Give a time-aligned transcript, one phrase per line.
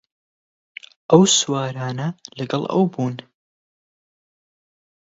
[1.11, 2.07] ئەو سوارانە
[2.37, 3.15] لەگەڵ ئەو بوون